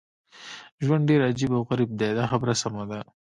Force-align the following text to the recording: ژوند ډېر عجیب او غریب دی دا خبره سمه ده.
ژوند 0.83 1.03
ډېر 1.09 1.21
عجیب 1.29 1.51
او 1.55 1.61
غریب 1.69 1.89
دی 1.99 2.11
دا 2.17 2.25
خبره 2.31 2.53
سمه 2.61 2.83
ده. 2.89 2.99